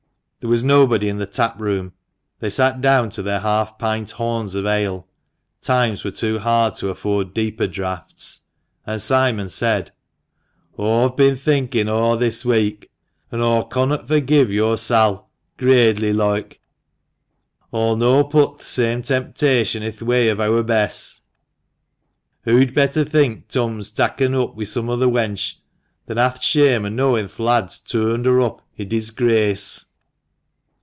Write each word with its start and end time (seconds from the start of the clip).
There 0.43 0.49
was 0.49 0.63
nobody 0.63 1.07
in 1.07 1.19
the 1.19 1.27
taproom. 1.27 1.93
They 2.39 2.49
sat 2.49 2.81
down 2.81 3.11
to 3.11 3.21
their 3.21 3.41
half 3.41 3.77
pint 3.77 4.09
horns 4.09 4.55
of 4.55 4.65
ale— 4.65 5.07
times 5.61 6.03
were 6.03 6.09
too 6.09 6.39
hard 6.39 6.73
to 6.77 6.89
afford 6.89 7.35
deeper 7.35 7.67
draughts— 7.67 8.39
and 8.87 8.99
Simon 8.99 9.49
said: 9.49 9.91
"Aw've 10.79 11.15
bin 11.15 11.35
thinkin' 11.35 11.87
o' 11.87 12.15
this 12.15 12.43
week, 12.43 12.89
an' 13.31 13.39
as 13.39 13.43
aw 13.45 13.63
connot 13.65 14.07
furgive 14.07 14.49
yo'r 14.49 14.77
Sail, 14.77 15.29
gradely 15.57 16.11
loike, 16.11 16.59
aw'll 17.71 17.95
no 17.95 18.23
put 18.23 18.57
th' 18.57 18.63
same 18.65 19.03
temptation 19.03 19.83
i' 19.83 19.91
th' 19.91 20.01
way 20.01 20.27
of 20.29 20.39
eawr 20.39 20.65
Bess. 20.65 21.21
Hoo'd 22.45 22.73
better 22.73 23.03
think 23.03 23.47
Turn's 23.47 23.91
takken 23.91 24.33
oop 24.33 24.55
wi' 24.55 24.63
some 24.63 24.89
other 24.89 25.05
wench, 25.05 25.57
than 26.07 26.17
ha' 26.17 26.33
th' 26.35 26.41
shame 26.43 26.85
o' 26.85 26.89
knowin' 26.89 27.27
th' 27.27 27.39
lad's 27.39 27.79
toorned 27.79 28.25
her 28.25 28.41
up 28.41 28.63
i' 28.79 28.83
disgrace. 28.85 29.85